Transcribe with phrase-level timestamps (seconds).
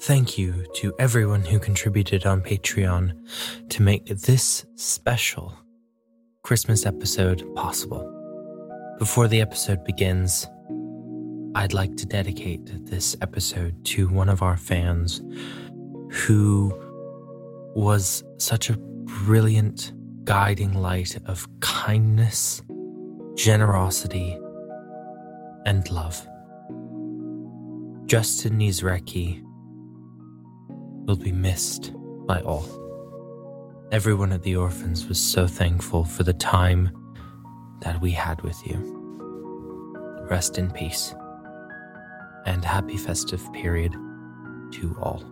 [0.00, 3.12] Thank you to everyone who contributed on Patreon
[3.68, 5.54] to make this special
[6.42, 8.10] Christmas episode possible.
[8.98, 10.46] Before the episode begins,
[11.54, 15.20] I'd like to dedicate this episode to one of our fans
[16.10, 16.72] who
[17.74, 19.92] was such a brilliant
[20.24, 22.62] guiding light of kindness,
[23.34, 24.38] generosity,
[25.66, 26.26] and love.
[28.06, 29.44] Justin Niezrecki
[31.10, 31.92] will be missed
[32.24, 32.64] by all.
[33.90, 36.88] Everyone at the orphans was so thankful for the time
[37.80, 38.78] that we had with you.
[40.30, 41.12] Rest in peace
[42.46, 45.24] and happy festive period to all.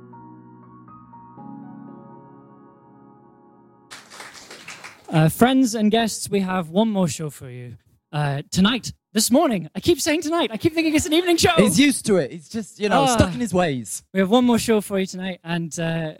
[5.11, 7.77] Uh, friends and guests, we have one more show for you.
[8.11, 9.69] Uh, tonight, this morning.
[9.75, 10.51] I keep saying tonight.
[10.53, 11.51] I keep thinking it's an evening show.
[11.57, 12.31] He's used to it.
[12.31, 13.07] He's just, you know, Ah.
[13.07, 14.05] stuck in his ways.
[14.15, 16.13] we have one more show for you tonight, and uh,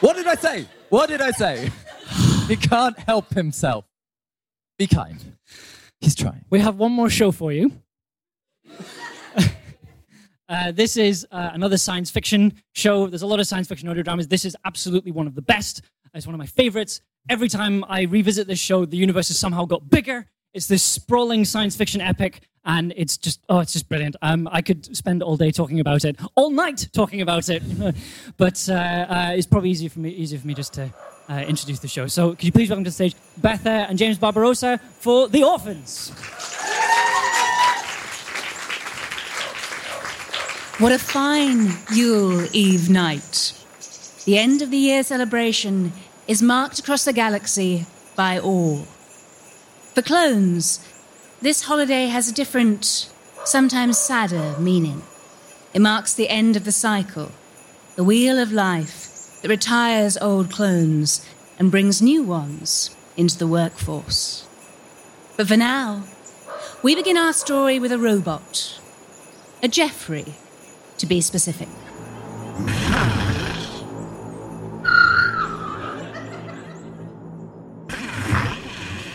[0.00, 0.66] What did I say?
[0.88, 1.70] What did I say?
[2.48, 3.84] he can't help himself.
[4.78, 5.22] Be kind.
[6.00, 6.46] He's trying.
[6.48, 7.72] we have one more show for you.
[10.48, 13.08] Uh, this is uh, another science fiction show.
[13.08, 14.28] There's a lot of science fiction audio dramas.
[14.28, 15.82] This is absolutely one of the best.
[16.14, 17.00] It's one of my favorites.
[17.28, 20.26] Every time I revisit this show, the universe has somehow got bigger.
[20.54, 24.16] It's this sprawling science fiction epic, and it's just oh, it's just brilliant.
[24.22, 27.62] Um, I could spend all day talking about it, all night talking about it,
[28.36, 30.90] but uh, uh, it's probably easier for me easier for me just to
[31.28, 32.06] uh, introduce the show.
[32.06, 36.12] So, could you please welcome to the stage Beth and James Barbarossa for The Orphans?
[40.78, 43.54] What a fine Yule Eve night.
[44.26, 45.94] The end of the year celebration
[46.28, 48.82] is marked across the galaxy by awe.
[49.94, 50.86] For clones,
[51.40, 53.10] this holiday has a different,
[53.46, 55.00] sometimes sadder meaning.
[55.72, 57.32] It marks the end of the cycle,
[57.94, 61.26] the wheel of life that retires old clones
[61.58, 64.46] and brings new ones into the workforce.
[65.38, 66.04] But for now,
[66.82, 68.78] we begin our story with a robot,
[69.62, 70.34] a GeoFFRy,
[70.98, 71.68] to be specific.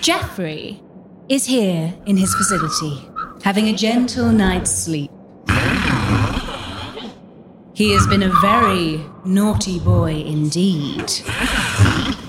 [0.02, 0.81] GeoFFRy
[1.30, 3.08] is here in his facility,
[3.44, 5.12] having a gentle night's sleep.
[7.74, 11.12] He has been a very naughty boy indeed.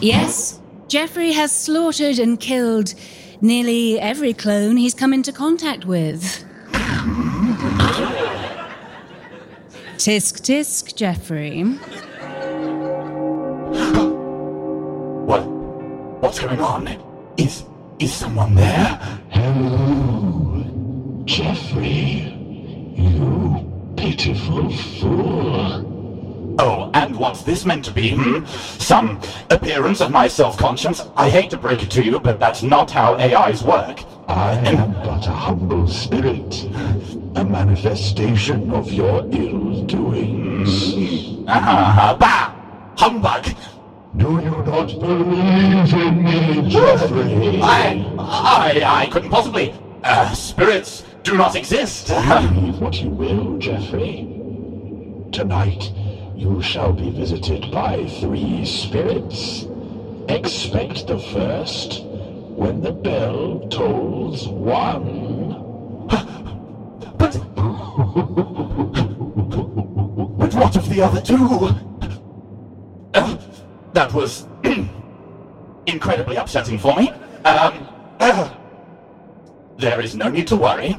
[0.00, 2.94] Yes, GeoFFRy has slaughtered and killed
[3.40, 6.44] nearly every clone he's come into contact with.
[9.98, 11.78] Tisk tisk, GeoFFRy.
[15.26, 15.42] What?
[16.20, 16.88] What's going on?
[17.36, 17.64] Is
[17.98, 18.98] is someone there?
[19.30, 20.64] Hello,
[21.24, 22.32] GeoFFRy.
[22.98, 25.92] You pitiful fool.
[26.58, 28.10] Oh, and what's this meant to be?
[28.10, 28.44] Hmm?
[28.78, 29.20] Some
[29.50, 31.02] appearance of my self-conscience?
[31.16, 34.02] I hate to break it to you, but that's not how AIs work.
[34.28, 36.68] I am but a humble spirit,
[37.34, 41.44] a manifestation of your ill doings.
[41.48, 42.54] Ah, bah!
[42.96, 43.46] Humbug!
[44.16, 47.60] Do you not believe in me, GeoFFRy?
[47.62, 49.74] I, I, I couldn't possibly.
[50.04, 52.08] Uh, spirits do not exist.
[52.08, 55.32] Believe what you will, GeoFFRy.
[55.32, 55.90] Tonight,
[56.36, 59.64] you shall be visited by three spirits.
[60.28, 65.21] Expect the first when the bell tolls one.
[68.14, 68.24] But,
[70.54, 71.70] what of the other two?
[73.14, 73.36] Uh,
[73.94, 74.46] that was
[75.86, 77.10] incredibly upsetting for me.
[77.44, 77.88] Um,
[78.20, 78.54] uh,
[79.78, 80.96] there is no need to worry.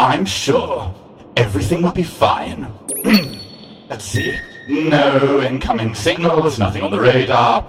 [0.00, 0.92] I'm sure
[1.36, 2.72] everything will be fine.
[3.88, 4.36] Let's see.
[4.68, 7.66] No incoming signals, nothing on the radar.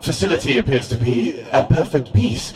[0.00, 2.52] Facility appears to be at perfect peace.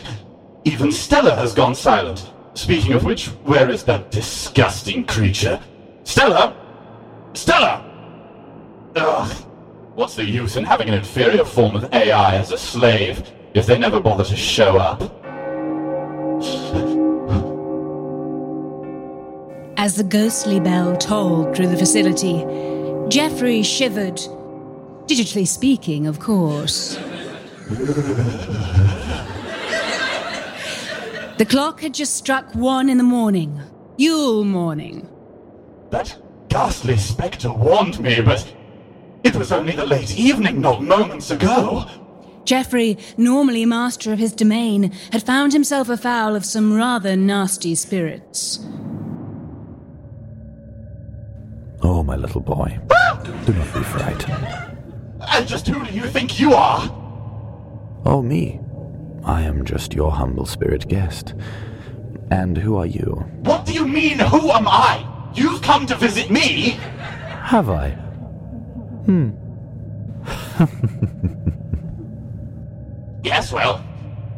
[0.65, 2.31] Even Stella has gone silent.
[2.53, 5.59] Speaking of which, where is that disgusting creature?
[6.09, 6.55] Stella!
[7.33, 7.85] Stella!
[8.95, 9.31] Ugh.
[9.93, 13.77] What's the use in having an inferior form of AI as a slave if they
[13.77, 15.03] never bother to show up?
[19.77, 22.43] As the ghostly bell tolled through the facility,
[23.13, 24.17] GeoFFRy shivered.
[25.05, 26.95] Digitally speaking, of course.
[31.37, 33.61] the clock had just struck one in the morning.
[33.97, 35.07] Yule morning.
[35.91, 36.17] That
[36.49, 38.51] ghastly spectre warned me, but
[39.23, 41.85] it was only the late evening, not moments ago.
[42.45, 48.59] GeoFFRy, normally master of his domain, had found himself afoul of some rather nasty spirits.
[51.81, 52.79] Oh, my little boy,
[53.45, 54.47] do not be frightened.
[55.31, 56.89] And just who do you think you are?
[58.05, 58.59] Oh, me.
[59.23, 61.35] I am just your humble spirit guest.
[62.31, 63.25] And who are you?
[63.41, 65.05] What do you mean, who am I?
[65.33, 66.77] You've come to visit me?
[67.43, 67.91] Have I?
[69.05, 69.31] Hmm.
[73.23, 73.83] Yes, well,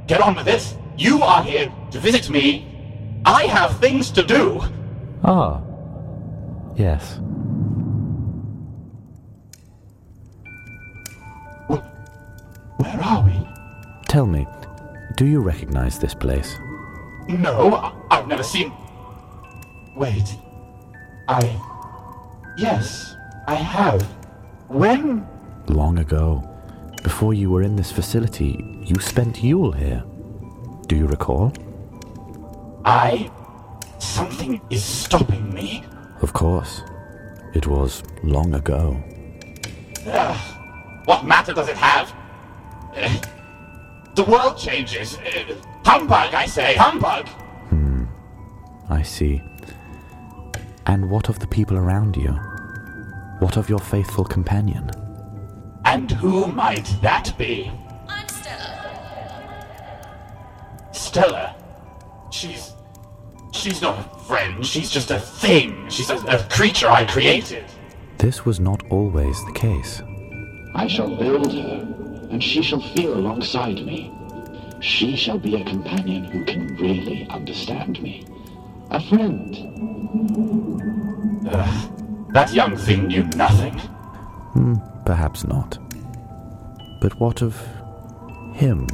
[0.07, 0.75] get on with it.
[0.97, 2.67] You are here to visit me.
[3.25, 4.61] I have things to do.
[5.23, 5.61] Ah.
[6.75, 7.19] Yes.
[11.69, 11.83] Well
[12.77, 13.47] where are we?
[14.07, 14.47] Tell me,
[15.15, 16.57] do you recognize this place?
[17.27, 18.73] No, I've never seen.
[19.95, 20.35] Wait.
[21.31, 21.61] I.
[22.57, 23.15] Yes,
[23.47, 24.01] I have.
[24.67, 25.25] When?
[25.67, 26.43] Long ago,
[27.03, 30.03] before you were in this facility, you spent Yule here.
[30.87, 31.53] Do you recall?
[32.83, 33.31] I.
[33.99, 35.83] Something is stopping me.
[36.21, 36.81] Of course.
[37.53, 39.01] It was long ago.
[40.07, 40.37] Ugh.
[41.05, 42.13] What matter does it have?
[42.95, 43.21] Eh,
[44.15, 45.17] The world changes.
[45.23, 45.55] Eh,
[45.85, 47.27] Humbug, I say, humbug!
[47.69, 48.03] Hmm.
[48.89, 49.41] I see.
[50.87, 52.31] And what of the people around you?
[53.39, 54.89] What of your faithful companion?
[55.85, 57.71] And who might that be?
[58.07, 59.29] I'm Stella.
[60.91, 61.55] Stella.
[62.31, 62.73] She's.
[63.53, 65.89] She's not a friend, she's just a thing.
[65.89, 67.65] She's a, a creature I created.
[68.17, 70.01] This was not always the case.
[70.73, 74.11] I shall build her, and she shall feel alongside me.
[74.79, 78.25] She shall be a companion who can really understand me.
[78.89, 79.55] A friend.
[82.33, 83.73] That young thing knew nothing.
[84.53, 84.75] Hmm,
[85.05, 85.77] perhaps not.
[87.01, 87.59] But what of
[88.53, 88.87] him?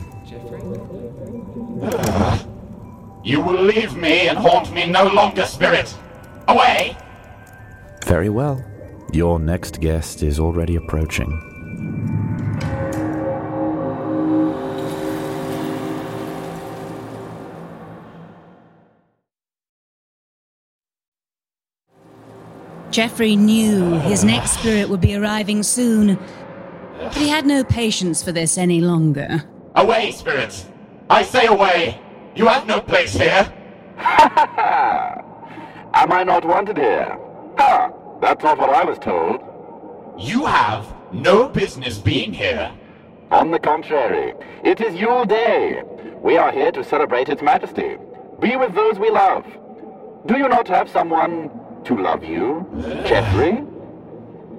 [3.23, 5.95] You will leave me and haunt me no longer, spirit.
[6.47, 6.97] Away!
[8.05, 8.63] Very well.
[9.11, 11.56] Your next guest is already approaching.
[22.91, 26.17] GeoFFRy knew his next spirit would be arriving soon,
[26.97, 29.43] but he had no patience for this any longer.
[29.75, 30.65] Away, spirit!
[31.09, 31.99] I say away!
[32.35, 33.53] You have no place here!
[33.97, 35.21] Am
[36.11, 37.17] I not wanted here?
[37.57, 37.91] Ha!
[38.21, 39.41] That's not what I was told.
[40.17, 42.71] You have no business being here.
[43.31, 45.83] On the contrary, it is Yule Day.
[46.21, 47.97] We are here to celebrate its majesty.
[48.39, 49.45] Be with those we love.
[50.25, 51.51] Do you not have someone
[51.87, 52.67] to love you,
[53.05, 53.65] GeoFFRy?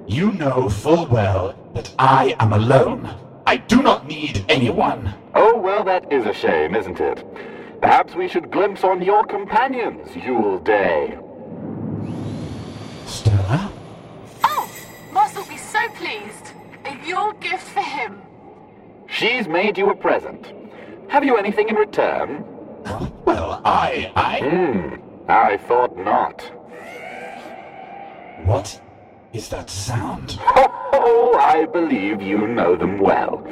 [0.09, 3.15] You know full well that I am alone.
[3.47, 5.13] I do not need anyone.
[5.35, 7.23] Oh, well, that is a shame, isn't it?
[7.83, 11.19] Perhaps we should glimpse on your companions, Yule Day.
[13.05, 13.71] Stella?
[14.45, 14.71] Oh,
[15.13, 16.53] Moss will be so pleased.
[16.87, 18.23] A Yule gift for him.
[19.07, 20.47] She's made you a present.
[21.11, 22.43] Have you anything in return?
[23.27, 24.11] Well, I.
[24.17, 24.41] I.
[24.41, 24.95] Hmm,
[25.29, 26.58] I thought not.
[28.49, 28.81] What
[29.35, 30.39] is that sound?
[30.41, 33.47] Oh, I believe you know them well.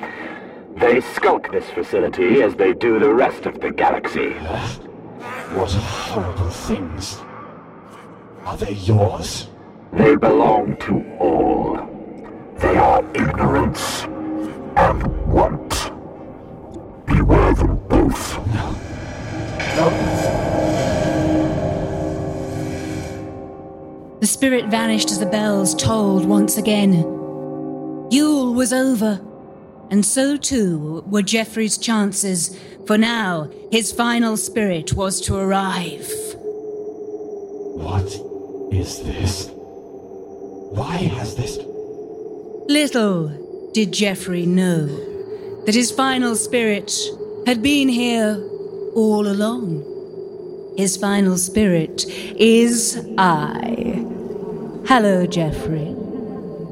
[0.74, 4.30] They skulk this facility as they do the rest of the galaxy.
[5.52, 7.18] What horrible things.
[8.46, 9.48] Are they yours?
[9.92, 11.76] They belong to all.
[12.56, 15.92] They are ignorance and want.
[17.04, 18.38] Beware them both.
[24.20, 26.92] The spirit vanished as the bells tolled once again.
[28.10, 29.20] Yule was over,
[29.90, 36.10] and so too were GeoFFRy's chances, for now his final spirit was to arrive.
[37.74, 38.06] What
[38.72, 39.50] is this?
[39.52, 41.58] Why has this.
[42.68, 43.28] Little
[43.74, 44.86] did GeoFFRy know
[45.66, 46.92] that his final spirit
[47.46, 48.42] had been here
[48.94, 49.84] all along.
[50.76, 53.85] His final spirit is I.
[54.88, 55.94] Hello, GeoFFRy.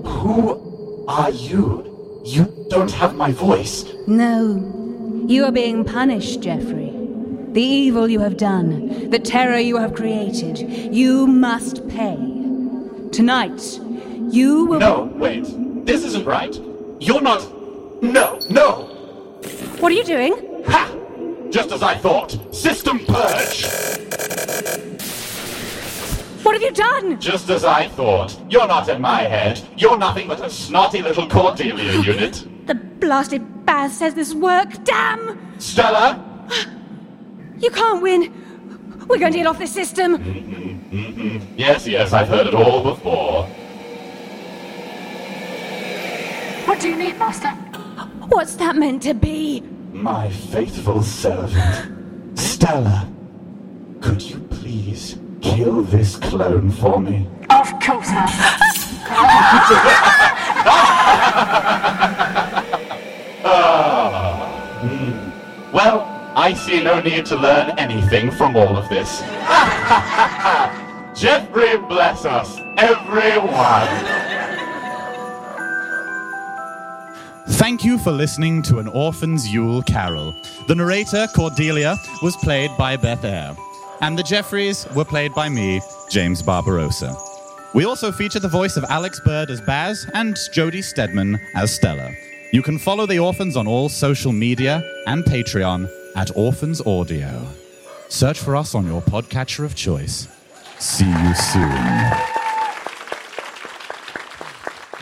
[0.06, 2.23] Who are you?
[2.25, 3.85] You don't have my voice.
[4.06, 7.52] No, you are being punished, GeoFFRy.
[7.54, 10.59] the evil you have done, the terror you have created,
[10.94, 12.16] you must pay.
[13.11, 13.80] Tonight,
[14.30, 14.78] you will.
[14.78, 15.44] No, wait.
[15.85, 16.54] This isn't right.
[17.00, 17.42] You're not.
[18.02, 18.85] No, no!
[19.80, 20.62] What are you doing?
[20.68, 20.97] Ha!
[21.50, 22.38] Just as I thought.
[22.54, 23.64] System purge!
[26.44, 27.18] What have you done?
[27.18, 28.38] Just as I thought.
[28.50, 29.62] You're not in my head.
[29.78, 32.46] You're nothing but a snotty little Cordelia unit.
[32.66, 34.68] The blasted Baz says this work.
[34.84, 35.58] Damn!
[35.58, 36.22] Stella?
[37.56, 38.30] You can't win.
[39.08, 40.18] We're going to get off this system.
[40.18, 41.40] Mm-mm.
[41.56, 43.46] Yes, yes, I've heard it all before.
[46.66, 47.48] What do you need, Master?
[48.28, 49.62] What's that meant to be?
[49.92, 52.38] My faithful servant.
[52.38, 53.08] Stella,
[54.02, 57.28] could you please kill this clone for me?
[57.50, 58.80] Of course, Master.
[64.84, 65.30] Hmm.
[65.72, 66.02] Well,
[66.36, 69.22] I see no need to learn anything from all of this.
[71.14, 73.88] GeoFFRy bless us, everyone.
[77.56, 80.34] Thank you for listening to An Orphan's Yule Carol.
[80.68, 83.56] The narrator, Cordelia, was played by Beth Eyre,
[84.00, 87.16] and the GeoFFRys were played by me, James Barbarossa.
[87.74, 92.14] We also feature the voice of Alex Bird as Baz and Jodie Stedman as Stella.
[92.52, 97.46] You can follow the Orphans on all social media and Patreon at Orphans Audio.
[98.08, 100.28] Search for us on your podcatcher of choice.
[100.78, 101.72] See you soon.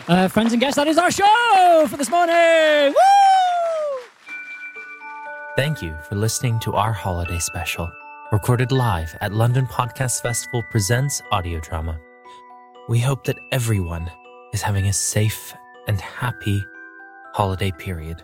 [0.07, 2.93] Uh, friends and guests, that is our show for this morning.
[2.93, 3.99] Woo!
[5.55, 7.91] Thank you for listening to our holiday special,
[8.33, 11.99] recorded live at London Podcast Festival Presents Audio Drama.
[12.89, 14.09] We hope that everyone
[14.53, 15.53] is having a safe
[15.87, 16.59] and happy
[17.35, 18.23] holiday period.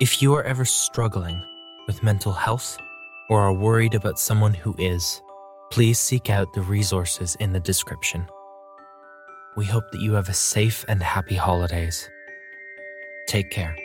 [0.00, 1.38] If you are ever struggling
[1.86, 2.78] with mental health
[3.28, 5.20] or are worried about someone who is,
[5.70, 8.24] please seek out the resources in the description.
[9.54, 12.08] We hope that you have a safe and happy holidays.
[13.26, 13.76] Take care.